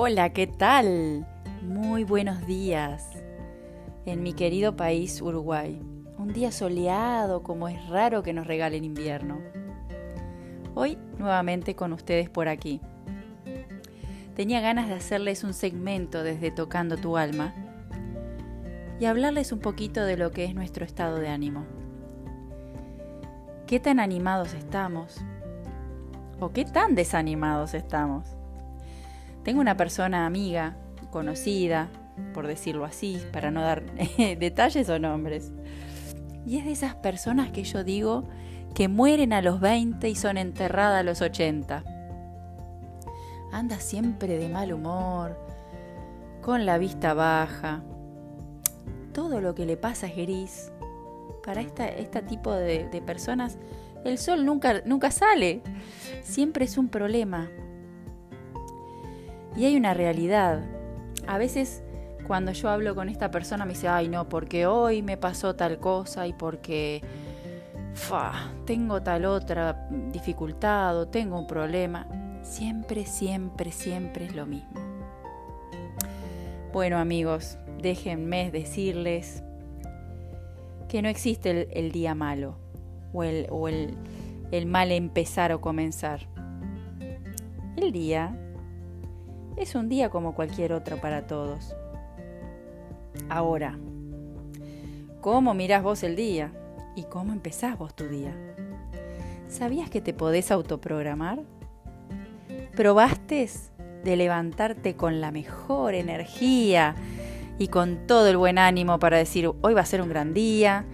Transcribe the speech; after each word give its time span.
Hola, 0.00 0.32
¿qué 0.32 0.46
tal? 0.46 1.26
Muy 1.60 2.04
buenos 2.04 2.46
días. 2.46 3.10
En 4.06 4.22
mi 4.22 4.32
querido 4.32 4.76
país, 4.76 5.20
Uruguay. 5.20 5.82
Un 6.18 6.32
día 6.32 6.52
soleado 6.52 7.42
como 7.42 7.66
es 7.66 7.84
raro 7.88 8.22
que 8.22 8.32
nos 8.32 8.46
regalen 8.46 8.84
invierno. 8.84 9.40
Hoy 10.76 10.98
nuevamente 11.18 11.74
con 11.74 11.92
ustedes 11.92 12.30
por 12.30 12.46
aquí. 12.46 12.80
Tenía 14.36 14.60
ganas 14.60 14.86
de 14.86 14.94
hacerles 14.94 15.42
un 15.42 15.52
segmento 15.52 16.22
desde 16.22 16.52
Tocando 16.52 16.96
tu 16.96 17.16
alma 17.16 17.52
y 19.00 19.06
hablarles 19.06 19.50
un 19.50 19.58
poquito 19.58 20.04
de 20.04 20.16
lo 20.16 20.30
que 20.30 20.44
es 20.44 20.54
nuestro 20.54 20.84
estado 20.84 21.16
de 21.16 21.28
ánimo. 21.28 21.66
¿Qué 23.66 23.80
tan 23.80 23.98
animados 23.98 24.54
estamos? 24.54 25.20
¿O 26.38 26.52
qué 26.52 26.64
tan 26.64 26.94
desanimados 26.94 27.74
estamos? 27.74 28.37
Tengo 29.48 29.62
una 29.62 29.78
persona 29.78 30.26
amiga, 30.26 30.76
conocida, 31.10 31.88
por 32.34 32.46
decirlo 32.46 32.84
así, 32.84 33.18
para 33.32 33.50
no 33.50 33.62
dar 33.62 33.82
detalles 34.18 34.90
o 34.90 34.98
nombres. 34.98 35.52
Y 36.44 36.58
es 36.58 36.66
de 36.66 36.72
esas 36.72 36.96
personas 36.96 37.50
que 37.50 37.64
yo 37.64 37.82
digo 37.82 38.28
que 38.74 38.88
mueren 38.88 39.32
a 39.32 39.40
los 39.40 39.58
20 39.58 40.06
y 40.06 40.14
son 40.16 40.36
enterradas 40.36 41.00
a 41.00 41.02
los 41.02 41.22
80. 41.22 41.82
Anda 43.50 43.80
siempre 43.80 44.36
de 44.36 44.50
mal 44.50 44.70
humor, 44.70 45.38
con 46.42 46.66
la 46.66 46.76
vista 46.76 47.14
baja. 47.14 47.82
Todo 49.14 49.40
lo 49.40 49.54
que 49.54 49.64
le 49.64 49.78
pasa 49.78 50.08
es 50.08 50.16
gris. 50.16 50.72
Para 51.42 51.62
este 51.62 52.20
tipo 52.20 52.52
de, 52.52 52.86
de 52.90 53.00
personas, 53.00 53.56
el 54.04 54.18
sol 54.18 54.44
nunca, 54.44 54.82
nunca 54.84 55.10
sale. 55.10 55.62
Siempre 56.22 56.66
es 56.66 56.76
un 56.76 56.90
problema. 56.90 57.48
Y 59.58 59.64
hay 59.64 59.76
una 59.76 59.92
realidad. 59.92 60.62
A 61.26 61.36
veces 61.36 61.82
cuando 62.28 62.52
yo 62.52 62.68
hablo 62.68 62.94
con 62.94 63.08
esta 63.08 63.32
persona 63.32 63.64
me 63.64 63.72
dice, 63.72 63.88
ay 63.88 64.08
no, 64.08 64.28
porque 64.28 64.66
hoy 64.66 65.02
me 65.02 65.16
pasó 65.16 65.56
tal 65.56 65.78
cosa 65.80 66.28
y 66.28 66.32
porque 66.32 67.02
tengo 68.64 69.02
tal 69.02 69.24
otra 69.24 69.88
dificultad 70.12 70.96
o 70.96 71.08
tengo 71.08 71.36
un 71.36 71.48
problema. 71.48 72.06
Siempre, 72.42 73.04
siempre, 73.04 73.72
siempre 73.72 74.26
es 74.26 74.36
lo 74.36 74.46
mismo. 74.46 74.80
Bueno 76.72 76.98
amigos, 76.98 77.58
déjenme 77.82 78.52
decirles 78.52 79.42
que 80.88 81.02
no 81.02 81.08
existe 81.08 81.50
el, 81.50 81.68
el 81.72 81.90
día 81.90 82.14
malo 82.14 82.56
o, 83.12 83.24
el, 83.24 83.48
o 83.50 83.66
el, 83.66 83.96
el 84.52 84.66
mal 84.66 84.92
empezar 84.92 85.50
o 85.52 85.60
comenzar. 85.60 86.28
El 87.76 87.90
día 87.90 88.38
es 89.58 89.74
un 89.74 89.88
día 89.88 90.08
como 90.08 90.34
cualquier 90.34 90.72
otro 90.72 90.98
para 90.98 91.26
todos. 91.26 91.74
Ahora, 93.28 93.76
¿cómo 95.20 95.52
mirás 95.54 95.82
vos 95.82 96.02
el 96.02 96.16
día? 96.16 96.52
¿Y 96.94 97.04
cómo 97.04 97.32
empezás 97.32 97.76
vos 97.76 97.94
tu 97.94 98.06
día? 98.08 98.34
¿Sabías 99.48 99.90
que 99.90 100.00
te 100.00 100.14
podés 100.14 100.50
autoprogramar? 100.50 101.40
¿Probaste 102.76 103.48
de 104.04 104.16
levantarte 104.16 104.94
con 104.94 105.20
la 105.20 105.32
mejor 105.32 105.94
energía 105.94 106.94
y 107.58 107.68
con 107.68 108.06
todo 108.06 108.28
el 108.28 108.36
buen 108.36 108.58
ánimo 108.58 108.98
para 109.00 109.18
decir 109.18 109.50
hoy 109.60 109.74
va 109.74 109.80
a 109.80 109.86
ser 109.86 110.00
un 110.02 110.08
gran 110.08 110.34
día? 110.34 110.86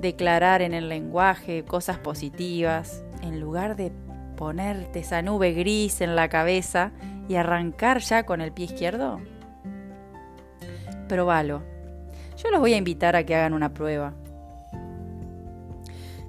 Declarar 0.00 0.62
en 0.62 0.74
el 0.74 0.88
lenguaje 0.88 1.64
cosas 1.64 1.98
positivas 1.98 3.04
en 3.22 3.38
lugar 3.38 3.76
de 3.76 3.92
ponerte 4.36 5.00
esa 5.00 5.22
nube 5.22 5.52
gris 5.52 6.00
en 6.00 6.16
la 6.16 6.28
cabeza 6.28 6.90
y 7.28 7.36
arrancar 7.36 7.98
ya 8.00 8.24
con 8.24 8.40
el 8.40 8.52
pie 8.52 8.66
izquierdo? 8.66 9.20
Probalo. 11.08 11.62
Yo 12.36 12.50
los 12.50 12.60
voy 12.60 12.74
a 12.74 12.78
invitar 12.78 13.16
a 13.16 13.24
que 13.24 13.34
hagan 13.34 13.54
una 13.54 13.72
prueba. 13.72 14.14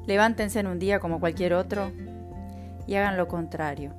Levántense 0.06 0.60
en 0.60 0.68
un 0.68 0.80
día 0.80 1.00
como 1.00 1.20
cualquier 1.20 1.54
otro 1.54 1.92
y 2.88 2.96
hagan 2.96 3.18
lo 3.18 3.28
contrario. 3.28 3.94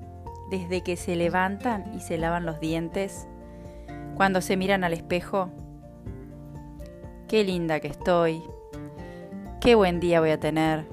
Desde 0.51 0.83
que 0.83 0.97
se 0.97 1.17
levantan 1.17 1.95
y 1.95 2.01
se 2.01 2.19
lavan 2.19 2.45
los 2.45 2.61
dientes, 2.61 3.27
cuando 4.15 4.41
se 4.41 4.57
miran 4.57 4.85
al 4.85 4.93
espejo, 4.93 5.51
qué 7.27 7.43
linda 7.43 7.81
que 7.81 7.89
estoy, 7.89 8.43
qué 9.61 9.75
buen 9.75 9.99
día 9.99 10.21
voy 10.21 10.31
a 10.31 10.39
tener, 10.39 10.85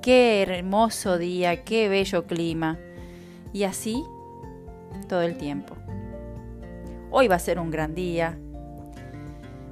qué 0.00 0.42
hermoso 0.42 1.18
día, 1.18 1.62
qué 1.62 1.88
bello 1.88 2.26
clima. 2.26 2.78
Y 3.52 3.64
así 3.64 4.02
el 5.22 5.36
tiempo. 5.36 5.74
Hoy 7.10 7.28
va 7.28 7.36
a 7.36 7.40
ser 7.40 7.58
un 7.58 7.70
gran 7.70 7.94
día. 7.94 8.38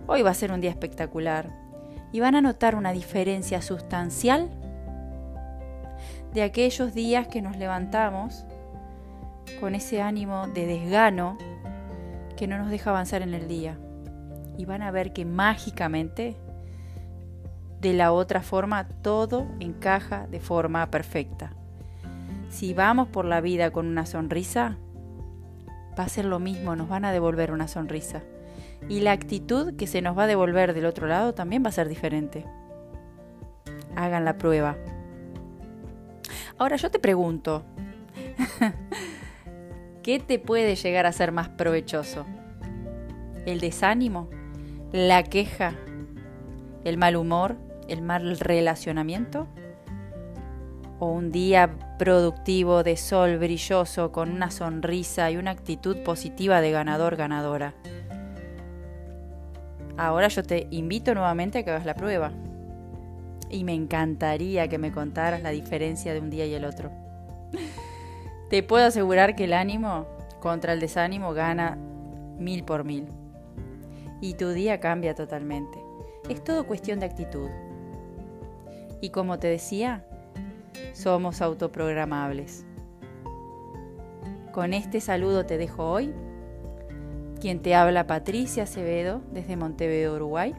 Hoy 0.06 0.22
va 0.22 0.30
a 0.30 0.34
ser 0.34 0.53
un 0.53 0.60
día 0.60 0.70
espectacular. 0.70 1.50
Y 2.12 2.20
van 2.20 2.34
a 2.34 2.41
notar 2.41 2.76
una 2.76 2.92
diferencia 2.92 3.62
sustancial 3.62 4.50
de 6.32 6.42
aquellos 6.42 6.94
días 6.94 7.26
que 7.26 7.42
nos 7.42 7.56
levantamos 7.56 8.44
con 9.60 9.75
ese 9.75 10.00
ánimo 10.02 10.47
de 10.48 10.66
desgano 10.66 11.36
que 12.36 12.47
no 12.47 12.58
nos 12.58 12.70
deja 12.70 12.91
avanzar 12.91 13.22
en 13.22 13.34
el 13.34 13.48
día. 13.48 13.78
Y 14.58 14.64
van 14.64 14.82
a 14.82 14.91
ver 14.91 15.12
que 15.12 15.25
mágicamente, 15.25 16.36
de 17.81 17.92
la 17.92 18.12
otra 18.12 18.42
forma, 18.42 18.86
todo 18.88 19.47
encaja 19.60 20.26
de 20.26 20.41
forma 20.41 20.91
perfecta. 20.91 21.54
Si 22.50 22.75
vamos 22.75 23.08
por 23.08 23.25
la 23.25 23.41
vida 23.41 23.70
con 23.70 23.86
una 23.86 24.06
sonrisa, 24.06 24.76
va 25.98 26.04
a 26.04 26.08
ser 26.08 26.25
lo 26.25 26.38
mismo, 26.38 26.76
nos 26.76 26.88
van 26.88 27.04
a 27.04 27.12
devolver 27.12 27.53
una 27.53 27.69
sonrisa. 27.69 28.22
Y 28.88 29.00
la 29.00 29.12
actitud 29.12 29.76
que 29.76 29.86
se 29.86 30.03
nos 30.03 30.16
va 30.16 30.25
a 30.25 30.26
devolver 30.26 30.75
del 30.75 30.86
otro 30.86 31.06
lado 31.06 31.34
también 31.34 31.64
va 31.64 31.69
a 31.69 31.72
ser 31.72 31.88
diferente. 31.88 32.44
Hagan 33.94 34.25
la 34.25 34.38
prueba. 34.38 34.76
Ahora 36.58 36.76
yo 36.76 36.91
te 36.91 36.98
pregunto, 36.98 37.64
¿qué 40.02 40.19
te 40.19 40.38
puede 40.38 40.75
llegar 40.76 41.06
a 41.06 41.12
ser 41.12 41.32
más 41.32 41.48
provechoso? 41.48 42.26
¿El 43.47 43.60
desánimo? 43.60 44.28
¿La 44.92 45.22
queja? 45.22 45.75
¿El 46.84 46.98
mal 46.98 47.16
humor? 47.16 47.56
¿El 47.88 48.02
mal 48.02 48.38
relacionamiento? 48.38 49.48
¿O 51.04 51.06
un 51.06 51.32
día 51.32 51.68
productivo 51.98 52.84
de 52.84 52.96
sol 52.96 53.36
brilloso 53.36 54.12
con 54.12 54.30
una 54.30 54.52
sonrisa 54.52 55.28
y 55.32 55.36
una 55.36 55.50
actitud 55.50 55.96
positiva 56.04 56.60
de 56.60 56.70
ganador 56.70 57.16
ganadora. 57.16 57.74
Ahora 59.96 60.28
yo 60.28 60.44
te 60.44 60.68
invito 60.70 61.12
nuevamente 61.12 61.58
a 61.58 61.64
que 61.64 61.70
hagas 61.72 61.86
la 61.86 61.96
prueba. 61.96 62.30
Y 63.50 63.64
me 63.64 63.74
encantaría 63.74 64.68
que 64.68 64.78
me 64.78 64.92
contaras 64.92 65.42
la 65.42 65.50
diferencia 65.50 66.14
de 66.14 66.20
un 66.20 66.30
día 66.30 66.46
y 66.46 66.54
el 66.54 66.64
otro. 66.64 66.92
Te 68.48 68.62
puedo 68.62 68.86
asegurar 68.86 69.34
que 69.34 69.46
el 69.46 69.54
ánimo 69.54 70.06
contra 70.38 70.72
el 70.72 70.78
desánimo 70.78 71.34
gana 71.34 71.76
mil 72.38 72.62
por 72.62 72.84
mil. 72.84 73.08
Y 74.20 74.34
tu 74.34 74.50
día 74.50 74.78
cambia 74.78 75.16
totalmente. 75.16 75.82
Es 76.28 76.44
todo 76.44 76.64
cuestión 76.64 77.00
de 77.00 77.06
actitud. 77.06 77.48
Y 79.00 79.10
como 79.10 79.40
te 79.40 79.48
decía, 79.48 80.04
somos 80.93 81.43
autoprogramables. 81.43 82.65
Con 84.53 84.75
este 84.75 85.00
saludo 85.00 85.47
te 85.47 85.59
dejo 85.59 85.91
hoy. 85.91 86.12
Quien 87.41 87.60
te 87.60 87.75
habla 87.75 88.06
Patricia 88.06 88.65
Acevedo 88.65 89.22
desde 89.32 89.56
Montevideo, 89.56 90.15
Uruguay, 90.15 90.55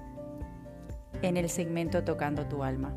en 1.22 1.38
el 1.38 1.50
segmento 1.50 2.04
Tocando 2.04 2.46
tu 2.46 2.64
alma. 2.64 2.94